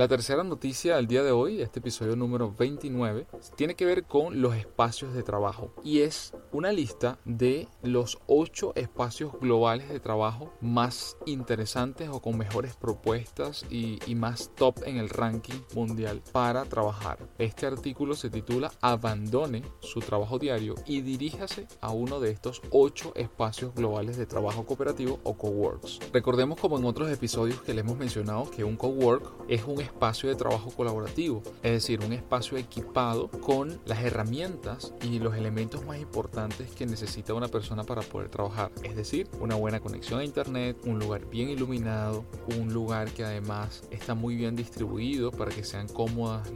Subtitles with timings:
[0.00, 4.40] La tercera noticia del día de hoy, este episodio número 29, tiene que ver con
[4.40, 10.54] los espacios de trabajo y es una lista de los ocho espacios globales de trabajo
[10.62, 17.18] más interesantes o con mejores propuestas y, más top en el ranking mundial para trabajar.
[17.36, 23.12] Este artículo se titula Abandone su trabajo diario y diríjase a uno de estos ocho
[23.16, 25.98] espacios globales de trabajo cooperativo o coworks.
[26.10, 29.89] Recordemos como en otros episodios que le hemos mencionado que un cowork es un espacio
[30.22, 35.98] de trabajo colaborativo, es decir, un espacio equipado con las herramientas y los elementos más
[35.98, 40.76] importantes que necesita una persona para poder trabajar, es decir, una buena conexión a internet,
[40.84, 42.24] un lugar bien iluminado,
[42.58, 46.50] un lugar que además está muy bien distribuido para que sean cómodas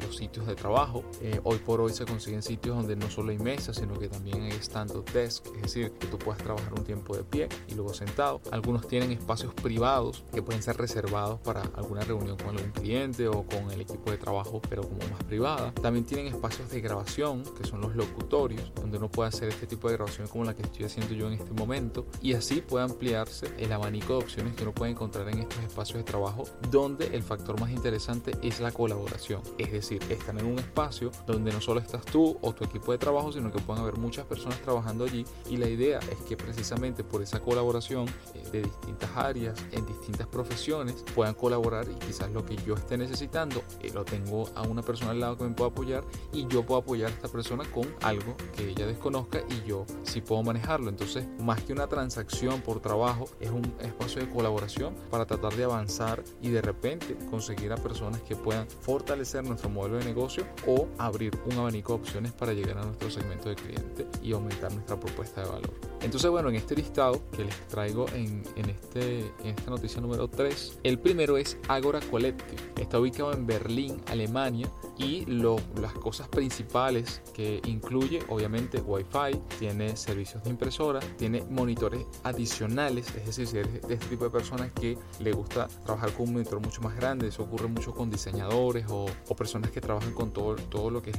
[0.00, 1.04] los sitios de trabajo.
[1.20, 4.42] Eh, hoy por hoy se consiguen sitios donde no solo hay mesas, sino que también
[4.42, 7.92] hay stand-up desk, es decir, que tú puedas trabajar un tiempo de pie y luego
[7.92, 8.40] sentado.
[8.52, 13.44] Algunos tienen espacios privados que pueden ser reservados para alguna reunión con algún cliente o
[13.44, 15.72] con el equipo de trabajo, pero como más privada.
[15.74, 19.88] También tienen espacios de grabación, que son los locutorios, donde uno puede hacer este tipo
[19.88, 23.46] de grabación como la que estoy haciendo yo en este momento, y así puede ampliarse
[23.58, 27.22] el abanico de opciones que uno puede encontrar en estos espacios de trabajo, donde el
[27.22, 29.42] factor más interesante es la colaboración.
[29.58, 32.98] Es decir, están en un espacio donde no solo estás tú o tu equipo de
[32.98, 37.04] trabajo, sino que pueden haber muchas personas trabajando allí, y la idea es que precisamente
[37.04, 42.44] por esa colaboración eh, de distintas áreas, en distintas profesiones, puedan colaborar y quizás lo
[42.44, 45.70] que yo esté necesitando, eh, lo tengo a una persona al lado que me pueda
[45.70, 49.84] apoyar y yo puedo apoyar a esta persona con algo que ella desconozca y yo
[50.02, 50.88] sí puedo manejarlo.
[50.88, 55.64] Entonces, más que una transacción por trabajo, es un espacio de colaboración para tratar de
[55.64, 60.88] avanzar y de repente conseguir a personas que puedan fortalecer nuestro modelo de negocio o
[60.98, 64.98] abrir un abanico de opciones para llegar a nuestro segmento de cliente y aumentar nuestra
[64.98, 65.70] propuesta de valor.
[66.02, 70.80] Entonces, bueno, en este listado que les traigo en, en, este, esta noticia número 3,
[70.82, 72.49] el primero es Agora Collective.
[72.76, 74.68] Está ubicado en Berlín, Alemania,
[75.00, 83.06] y las cosas principales que incluye, obviamente, Wi-Fi, tiene servicios de impresora, tiene monitores adicionales,
[83.16, 86.34] es decir, si eres de este tipo de personas que le gusta trabajar con un
[86.34, 89.06] monitor mucho más grande, eso ocurre mucho con diseñadores o,
[89.40, 91.18] personas que trabajan con todo, todo lo que es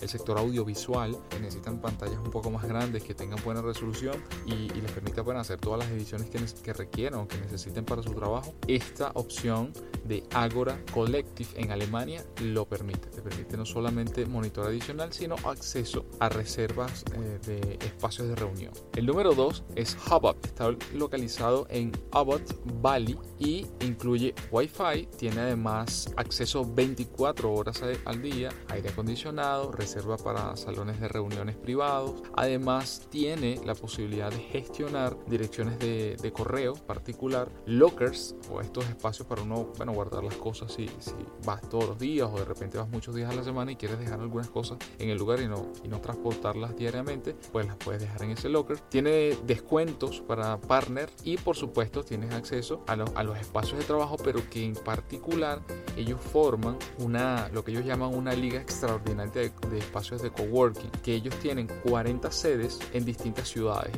[0.00, 4.68] el sector audiovisual, que necesitan pantallas un poco más grandes, que tengan buena resolución y,
[4.80, 8.54] les permita bueno, hacer todas las ediciones que requieran o que necesiten para su trabajo.
[8.66, 9.72] Esta opción
[10.04, 13.19] de Agora Collective en Alemania lo permite.
[13.20, 18.72] Te permite no solamente monitor adicional, sino acceso a reservas eh, de espacios de reunión.
[18.94, 20.42] El número 2 es Hubot.
[20.42, 25.06] Está localizado en Abbott Valley y incluye Wi-Fi.
[25.18, 32.22] Tiene además acceso 24 horas al día, aire acondicionado, reserva para salones de reuniones privados.
[32.36, 39.28] Además tiene la posibilidad de gestionar direcciones de, de correo particular, lockers o estos espacios
[39.28, 41.12] para uno bueno, guardar las cosas si, si
[41.44, 43.98] vas todos los días o de repente vas muchos días a la semana y quieres
[43.98, 48.00] dejar algunas cosas en el lugar y no, y no transportarlas diariamente, pues las puedes
[48.00, 48.78] dejar en ese locker.
[48.78, 54.16] Tiene descuentos para partner y por supuesto tienes acceso a, a los espacios de trabajo,
[54.22, 55.60] pero que en particular
[55.96, 60.90] ellos forman una, lo que ellos llaman una liga extraordinaria de, de espacios de coworking,
[61.02, 63.96] que ellos tienen 40 sedes en distintas ciudades.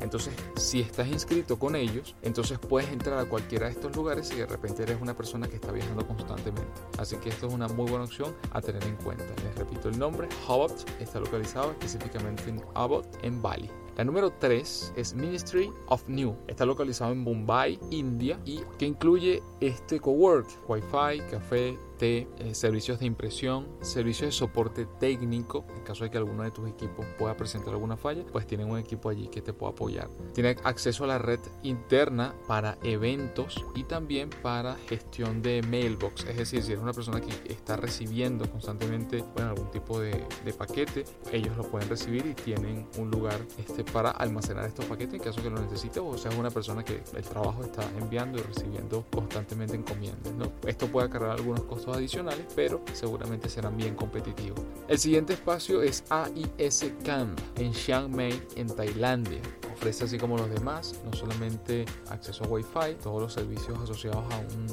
[0.00, 4.36] Entonces, si estás inscrito con ellos, entonces puedes entrar a cualquiera de estos lugares y
[4.36, 6.80] de repente eres una persona que está viajando constantemente.
[6.98, 9.24] Así que esto es una muy buena opción a tener en cuenta.
[9.44, 13.70] Les repito el nombre, Hobot está localizado específicamente en Abbott, en Bali.
[13.96, 16.34] La número 3 es Ministry of New.
[16.46, 23.06] Está localizado en Mumbai, India, y que incluye este cowork, Wi-Fi, café, eh, servicios de
[23.06, 25.64] impresión, servicios de soporte técnico.
[25.76, 28.78] En caso de que alguno de tus equipos pueda presentar alguna falla, pues tienen un
[28.78, 30.08] equipo allí que te pueda apoyar.
[30.32, 36.24] Tiene acceso a la red interna para eventos y también para gestión de mailbox.
[36.24, 40.52] Es decir, si eres una persona que está recibiendo constantemente bueno, algún tipo de, de
[40.52, 45.20] paquete, ellos lo pueden recibir y tienen un lugar este, para almacenar estos paquetes en
[45.20, 49.04] caso que lo necesites o seas una persona que el trabajo está enviando y recibiendo
[49.12, 50.32] constantemente encomiendas.
[50.34, 50.50] ¿no?
[50.66, 54.60] Esto puede acarrear algunos costos adicionales, pero seguramente serán bien competitivos.
[54.88, 59.40] El siguiente espacio es AIS Camp en Chiang Mai, en Tailandia.
[59.72, 64.38] Ofrece así como los demás, no solamente acceso a Wi-Fi, todos los servicios asociados a
[64.38, 64.66] un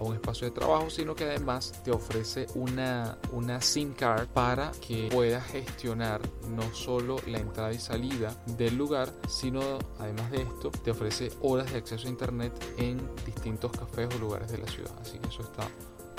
[0.00, 4.72] a un espacio de trabajo, sino que además te ofrece una, una SIM card para
[4.86, 9.60] que puedas gestionar no solo la entrada y salida del lugar, sino
[9.98, 14.50] además de esto te ofrece horas de acceso a internet en distintos cafés o lugares
[14.50, 14.92] de la ciudad.
[15.00, 15.68] Así que eso está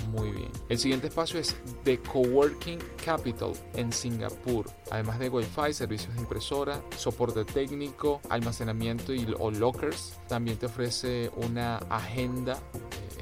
[0.10, 0.50] muy bien.
[0.70, 4.70] El siguiente espacio es The Coworking Capital en Singapur.
[4.90, 11.32] Además de Wi-Fi, servicios de impresora, soporte técnico, almacenamiento y, o lockers, también te ofrece
[11.36, 12.60] una agenda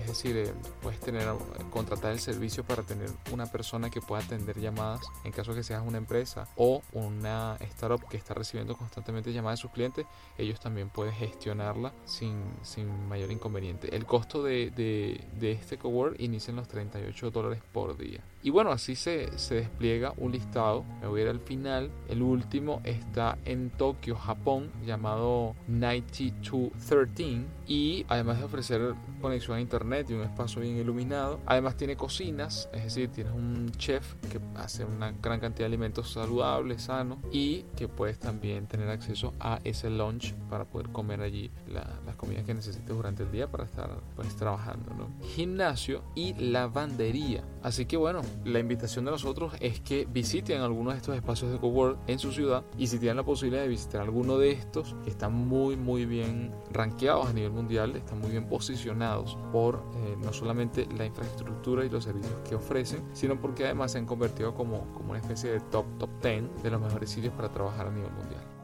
[0.10, 1.28] decir, puedes tener,
[1.70, 5.84] contratar el servicio para tener una persona que pueda atender llamadas en caso que seas
[5.86, 10.06] una empresa o una startup que está recibiendo constantemente llamadas de sus clientes,
[10.38, 13.96] ellos también pueden gestionarla sin, sin mayor inconveniente.
[13.96, 18.22] El costo de, de, de este cowork inicia en los 38 dólares por día.
[18.42, 20.86] Y bueno, así se, se despliega un listado.
[21.02, 21.92] Me voy a ir al final.
[22.08, 27.44] El último está en Tokio, Japón, llamado 9213.
[27.68, 32.70] Y además de ofrecer conexión a internet y un espacio bien iluminado, además tiene cocinas,
[32.74, 37.64] es decir, tienes un chef que hace una gran cantidad de alimentos saludables, sanos y
[37.76, 42.54] que puedes también tener acceso a ese lunch para poder comer allí las comidas que
[42.54, 44.94] necesites durante el día para estar pues, trabajando.
[44.94, 45.10] ¿no?
[45.28, 47.44] Gimnasio y lavandería.
[47.64, 51.58] Así que bueno, la invitación de nosotros es que visiten algunos de estos espacios de
[51.58, 55.10] cowork en su ciudad y si tienen la posibilidad de visitar alguno de estos que
[55.10, 60.34] están muy muy bien rankeados a nivel mundial, están muy bien posicionados por eh, no
[60.34, 64.92] solamente la infraestructura y los servicios que ofrecen, sino porque además se han convertido como,
[64.94, 68.12] como una especie de top top 10 de los mejores sitios para trabajar a nivel
[68.12, 68.59] mundial.